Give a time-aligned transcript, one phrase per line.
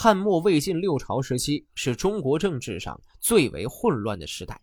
[0.00, 4.60] 汉末魏晋六朝时期是中国政治上最为混乱的时代，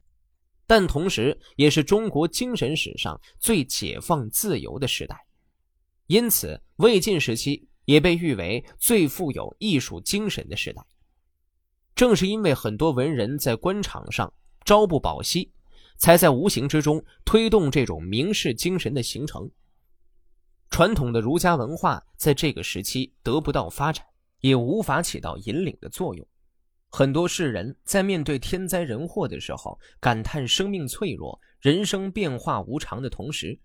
[0.65, 5.27] 但同时也是中国精神史上最解放自由的时代。
[6.07, 10.81] 因此，魏晋时期也被誉为最富有艺术精神的时代。
[11.95, 14.33] 正是因为很多文人在官场上
[14.63, 15.51] 朝不保夕，
[15.97, 19.51] 才在无形之中推动这种名士精神的形成。
[20.69, 24.05] 传统的儒家文化在这个时期得不到发展，
[24.39, 26.27] 也无法起到引领的作用。
[26.89, 33.59] 很多世人在面对天灾人祸的时候，感叹生命脆弱、人生变化无常的同时，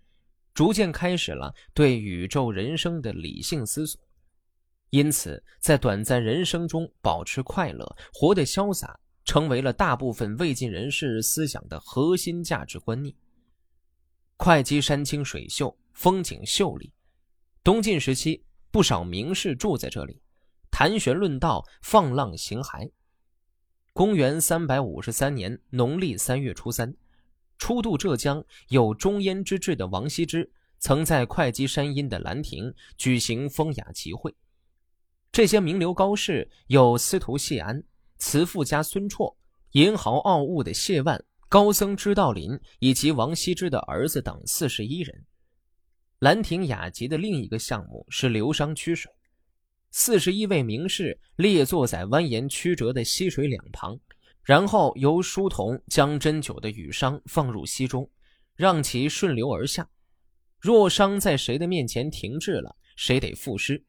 [0.53, 4.01] 逐渐开始了对宇宙人生的理性思索。
[4.89, 13.15] 因此，在短暂人生中保持快乐、活得潇洒，成为了大部分魏晋人士思想的核心价值观念。
[14.35, 16.91] 会稽山清水秀，风景秀丽。
[17.63, 20.19] 东晋时期，不少名士住在这里，
[20.71, 22.89] 谈玄论道，放浪形骸。
[23.93, 26.95] 公元三百五十三年农历三月初三，
[27.57, 30.49] 初渡浙江有中焉之志的王羲之，
[30.79, 34.33] 曾在会稽山阴的兰亭举行风雅集会。
[35.31, 37.83] 这些名流高士有司徒谢安、
[38.17, 39.35] 慈父家孙绰、
[39.73, 45.25] 银豪傲物的谢万、高僧知道林以及王羲之的儿子等四十一人。
[46.19, 49.11] 兰亭雅集的另一个项目是流觞曲水，
[49.91, 53.99] 四十一位名士列坐在蜿蜒曲折的溪水两旁，
[54.41, 58.09] 然后由书童将斟酒的羽觞放入溪中，
[58.55, 59.89] 让其顺流而下。
[60.59, 63.83] 若觞在谁的面前停滞了，谁得赋诗。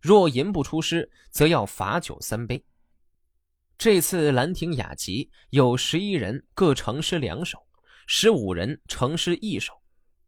[0.00, 2.64] 若吟不出诗，则要罚酒三杯。
[3.76, 7.58] 这次兰亭雅集有十一人各成诗两首，
[8.06, 9.74] 十五人成诗一首，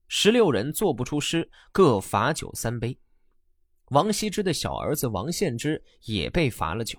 [0.06, 2.98] 十六人作不出诗，各罚酒三杯。
[3.90, 6.98] 王羲之的小儿子王献之也被罚了酒。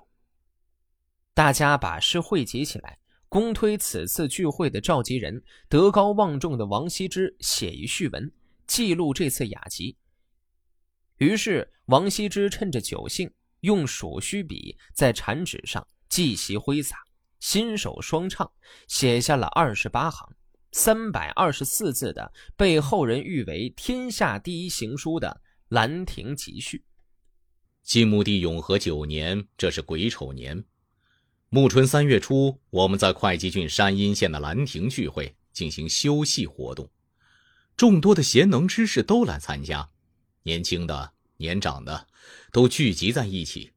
[1.33, 8.31] 大家把诗汇集起来，公推此次聚会的召集人德高望重的王羲之写一序文，
[8.67, 9.97] 记录这次雅集。
[11.17, 13.31] 于是，王羲之趁着酒兴，
[13.61, 16.97] 用鼠须笔在产纸上细习挥洒，
[17.41, 18.49] 心手双畅，
[18.87, 20.33] 写下了二十八行、
[20.71, 25.41] 三百二十四字的被后人誉为天下第一行书的
[25.75, 26.77] 《兰亭集序》。
[27.83, 30.63] 晋穆帝永和九年，这是癸丑年，
[31.49, 36.89] 暮春三月初，我们在会稽郡山阴县的兰亭聚会进行修戏活动，
[37.75, 39.89] 众多的贤能之士都来参加。
[40.43, 42.07] 年轻的、年长的，
[42.53, 43.73] 都聚集在一起。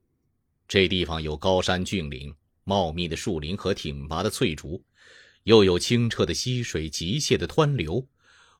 [0.69, 2.32] 这地方有高山峻岭、
[2.62, 4.80] 茂密的树林和挺拔的翠竹，
[5.42, 8.06] 又有清澈的溪水、急泻的湍流，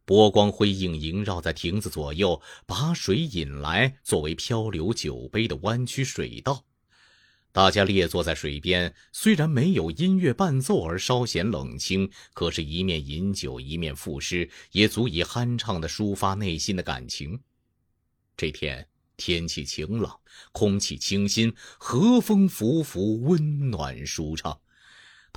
[0.09, 6.65] 波光辉映，萦绕在亭子左右，把水引来，作为漂流酒杯的弯曲水道。
[7.53, 17.39] 大家列坐在水边，虽然没有音乐伴奏而稍显冷清，可是，一面饮酒，一面赋诗，也足以酣畅地抒发内心的感情。
[18.35, 20.19] 这天天气晴朗，
[20.53, 24.59] 空气清新，和风拂拂，温暖舒畅。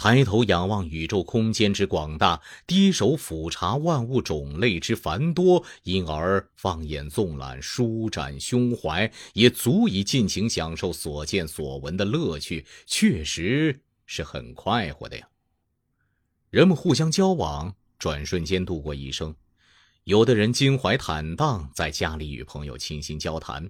[0.02, 15.28] 抬头仰望宇宙空间之广大，低首俯察万物种类之繁多，因而放眼纵览，舒展胸怀，也足以尽情享受所见所闻的乐趣，确实是很快活的呀。
[16.50, 19.36] 人们互相交往，转瞬间度过一生。
[20.06, 23.66] 有的人襟怀坦荡，在家里与朋友倾心交谈；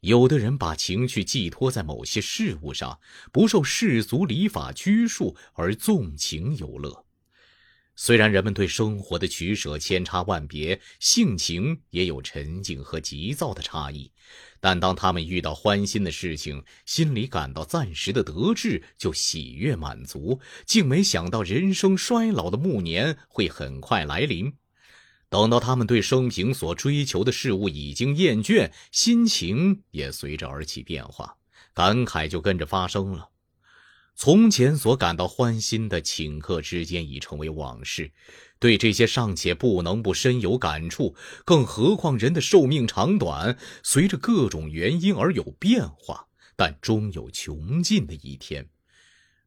[0.00, 3.00] 有的人把情绪寄托在某些事物上，
[3.32, 7.04] 不受世俗礼法拘束而纵情游乐。
[8.00, 14.12] 虽然人们对生活的取舍千差万别，性情也有沉静和急躁的差异，
[14.60, 24.52] 但当他们遇到欢心的事情，心里感到暂时的得志，就喜悦满足，竟没想到人生衰老的暮年会很快来临。
[25.30, 31.36] 等到他们对生平所追求的事物已经厌倦，心情也随着而起变化，
[31.74, 33.28] 感慨就跟着发生了。
[34.14, 38.10] 从前所感到欢欣的顷刻之间已成为往事，
[38.58, 41.14] 对这些尚且不能不深有感触，
[41.44, 46.26] 更何况人的寿命长短，随着各种原因而有变化，
[46.56, 48.68] 但终有穷尽的一天。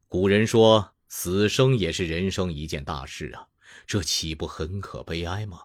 [0.08, 3.48] 古人说，死生也是人生一件大事啊，
[3.86, 5.58] 这岂不很可悲哀吗？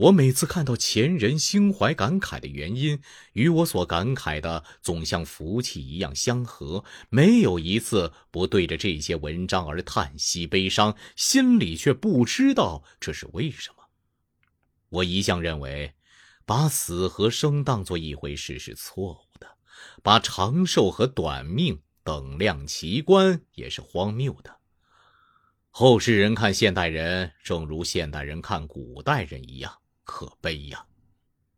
[0.00, 3.02] 我每次看到前人心怀感慨的原因，
[3.34, 13.84] 与我所感慨的总像福气一样相合，没有一次不对着这些文章而叹息悲伤，心里却不知道这是为什么。
[14.88, 15.92] 我一向认为，
[16.46, 19.46] 把死和生当做一回事是错误的，
[20.02, 24.56] 把长寿和短命等量齐观也是荒谬的。
[25.68, 29.76] 后世人看现代人，正如现代人看古代人一样
[30.10, 30.84] 可悲呀。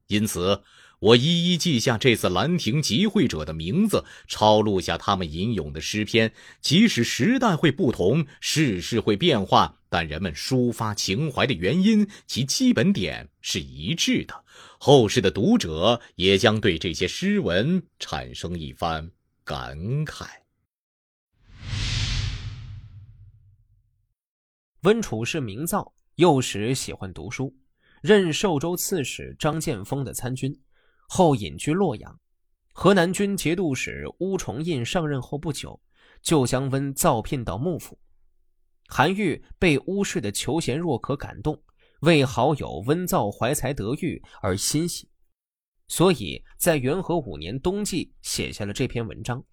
[0.08, 0.62] 因此，
[0.98, 6.34] 我一一记下这次兰亭集会者的名字，抄录下他们吟咏的诗篇。
[6.60, 14.44] 即使时代会不同，世事会变化，但人们抒发情怀的原因，其基本点是一致的。
[14.78, 19.10] 后世的读者也将对这些诗文产生一番
[19.44, 20.26] 感慨。
[24.82, 27.54] 温楚是明造，幼时喜欢读书，
[28.02, 30.52] 任寿州刺史张建峰的参军，
[31.08, 32.20] 后隐居洛阳。
[32.72, 35.80] 河南军节度使乌崇胤上任后不久，
[36.20, 37.96] 就将温造聘到幕府。
[38.88, 41.62] 韩愈被乌氏的求贤若渴感动，
[42.00, 45.08] 为好友温造怀才得遇而欣喜，
[45.86, 49.44] 所以在元和五年冬季写下了这篇文章。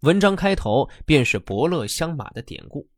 [0.00, 2.90] 文章开头便是伯乐相马的典故。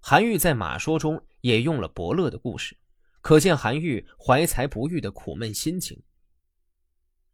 [0.00, 2.74] 韩愈在《马说》中也用了伯乐的故事，
[3.20, 6.02] 可见韩愈怀才不遇的苦闷心情。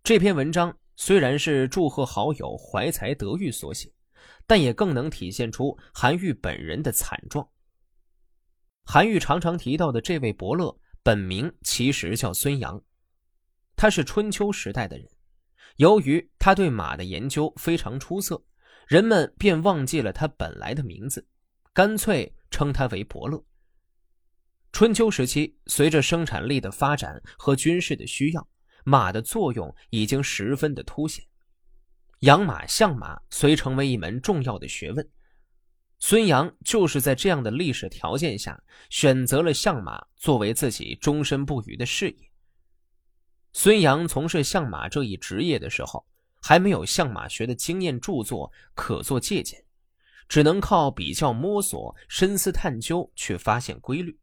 [0.03, 3.93] 这篇文章虽然是祝贺好友怀才得遇所写，
[4.47, 7.49] 但也更能体现出韩愈本人的惨状。
[8.85, 12.83] 韩愈常常提到的这位伯乐，本名其实叫孙阳，
[13.77, 15.09] 他是春秋时代的人。
[15.77, 18.43] 由于他对马的研究非常出色，
[18.87, 21.27] 人们便忘记了他本来的名字，
[21.73, 22.35] 干脆。
[22.55, 23.45] 称他为伯乐。
[24.75, 28.49] 春秋时期，随着生产力的发展和军事的需要，
[28.83, 31.25] 马的作用已经十分的凸显。
[32.23, 35.09] 养马、相马虽成为一门重要的学问，
[36.01, 38.61] 孙杨就是在这样的历史条件下，
[38.91, 42.17] 选择了相马作为自己终身不渝的事业。
[43.53, 46.05] 孙杨从事相马这一职业的时候，
[46.43, 49.65] 还没有相马学的经验著作可做借鉴。
[50.29, 54.19] 只能靠比较摸索、深思探究去发现规律。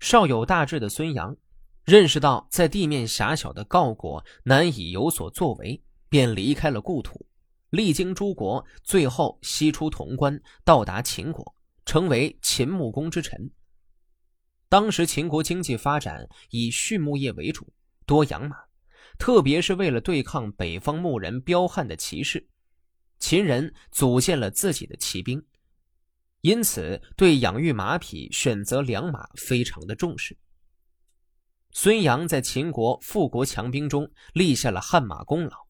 [0.00, 1.36] 少有大志的孙杨，
[1.84, 7.26] 认识到在地面狭小的郜国难以有所作为，便离开了故土，
[7.70, 11.54] 历经诸国，最后西出潼关，到达秦国，
[11.84, 13.50] 成为秦穆公之臣。
[14.68, 17.66] 当时秦国经济发展以畜牧业为主，
[18.06, 18.56] 多养马，
[19.18, 22.46] 特别是为了对抗北方牧人彪悍的骑士。
[23.18, 25.42] 秦人组建了自己的骑兵，
[26.40, 30.36] 因此对养育马匹、选择良马非常的重视。
[31.72, 35.66] 孙杨在秦国富国强兵中立下了汗马功劳，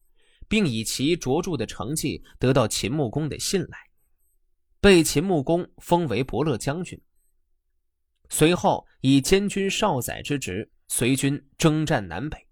[0.47, 3.77] 并以其卓著的成绩得到秦穆公的信赖，
[4.79, 6.99] 被秦穆公封为伯乐将军。
[8.29, 12.47] 随后以监军少宰之职随军征战南北。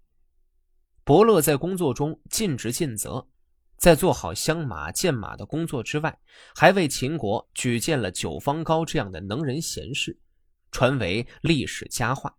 [1.04, 3.28] 伯乐在工作中尽职尽责。
[3.78, 6.18] 在做好相马、荐马的工作之外，
[6.54, 10.18] 还为秦国举荐了九方高这样的能人贤士，
[10.72, 12.36] 传为历史佳话。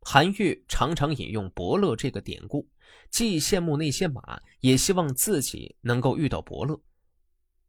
[0.00, 2.68] 韩愈常常引用伯乐这个典故，
[3.10, 6.80] 既羡慕那些马，也希望自己能够遇到伯乐。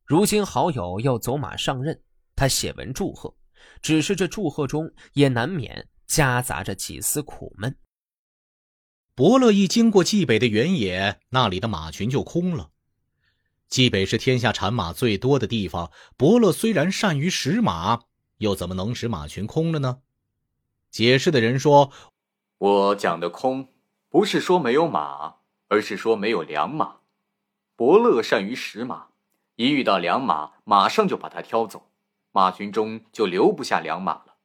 [0.05, 2.01] 如今好友要走马上任，
[2.35, 3.35] 他写文祝贺，
[3.81, 7.75] 只是这祝贺中也难免夹杂着几丝苦闷。
[9.17, 12.71] 伯乐一经过冀北的原野，那里的马群就空了。
[13.69, 18.01] 冀北是天下产马最多的地方，伯乐虽然善于识马，
[18.39, 19.99] 又怎么能使马群空了呢？
[20.91, 21.93] 解释的人说
[22.59, 23.69] ：“我讲的空，
[24.09, 25.35] 不是说没有马，
[25.69, 26.97] 而是说没有良马。
[27.77, 29.07] 伯乐善于识马，
[29.55, 31.89] 一遇到良马，马上就把它挑走，
[32.33, 34.35] 马群中就留不下良马了。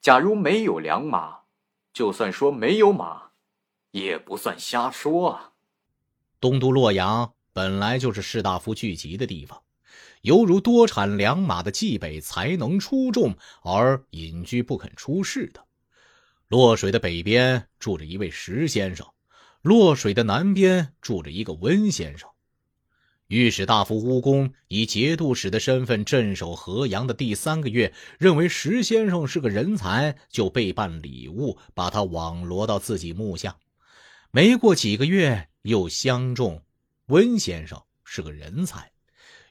[0.00, 1.40] 假如没有良马，
[1.92, 3.24] 就算说没有马。”
[3.90, 5.52] 也不算瞎说啊。
[6.40, 9.62] 东都洛阳本来就是士大夫聚集的地方，
[10.22, 15.64] 犹如多产良马的冀北才能出众而隐居不肯出世的。
[16.48, 19.06] 洛水的北边住着一位石先生，
[19.62, 22.28] 洛水的南边住着一个温先生。
[23.28, 33.56] 御史大夫乌公以节度使的身份镇守河阳的第三个月，认为石先生是个人才，就备办礼物，把他网罗到自己幕下。
[34.30, 36.62] 没过几个月，又相中
[37.06, 38.90] 温先生是个人才，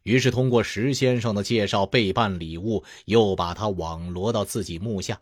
[0.03, 5.19] 于是通过石先生的介绍备办礼物，又把他网罗到自己幕下。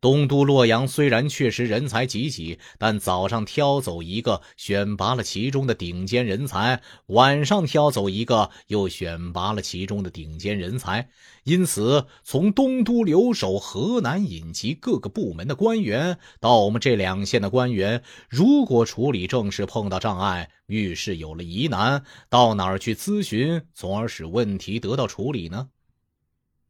[0.00, 11.10] 东都洛阳虽然确实人才济济，但早上挑走一个，选拔了其中的顶尖人才；晚上挑走一个，又选拔了其中的顶尖人才。
[11.44, 25.68] 因此，从东都留守、河南引集各个部门的官员，到我们这两县的官员，如果处理政事碰到障碍，遇事有了疑难，到哪儿去咨询，从而使问题得到处理呢？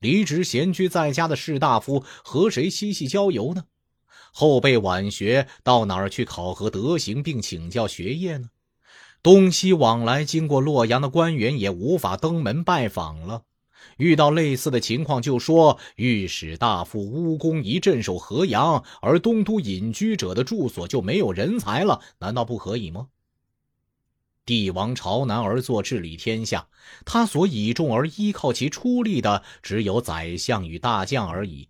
[0.00, 3.64] 离职闲居在家的士大夫和谁嬉戏郊游呢？
[4.33, 8.49] 后辈晚学到哪儿去考核德行并请教学业呢？
[9.23, 13.42] 东西往来经过洛阳的官员也无法登门拜访了。
[13.99, 23.09] 遇到类似的情况，就说御史大夫乌公一镇守河阳，而东都隐居者的住所就没有人才了，难道不可以吗？
[24.50, 26.66] 帝王朝南而坐，治理天下。
[27.04, 31.69] 他所倚重而依靠其出力的，只有宰相与大将而已。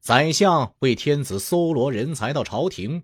[0.00, 3.02] 宰相为天子搜罗人才到朝廷，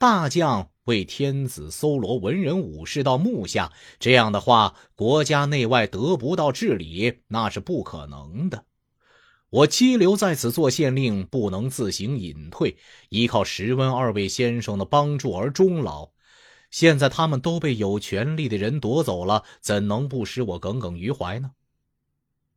[0.00, 3.70] 大将为天子搜罗文人武士到幕下。
[4.00, 8.64] 这样的话，国家内外得不到治理，那是不可能的。
[9.50, 12.76] 我羁留在此做县令，不能自行隐退，
[13.10, 16.10] 依靠石温二位先生的帮助而终老。
[16.70, 21.52] 现在他们都被有权力的人夺走了，怎能不使我耿耿于怀呢？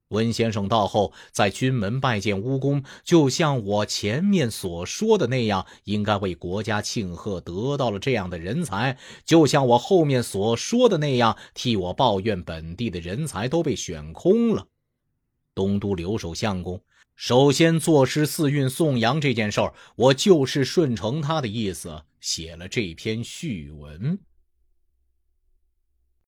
[0.10, 14.68] 温先生到后，在军门拜见乌公，就像我前面所说的那样，应该为国家庆贺得到了这样的人才；就像我后面所说的那样，替我抱怨本地的人才都被选空了。
[15.56, 16.80] 东都留守相公。
[17.26, 24.20] 首先，作诗四韵颂扬这件事儿，我就是顺承他的意思写了这篇序文。